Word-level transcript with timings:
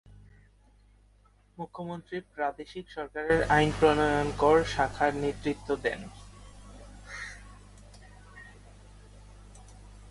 মুখ্যমন্ত্রী 1.57 2.17
প্রাদেশিক 2.35 2.85
সরকারের 2.89 3.39
আইন-প্রণয়নকর 3.49 4.57
শাখার 4.73 5.11
নেতৃত্ব 5.15 5.69
দেন। 5.75 6.01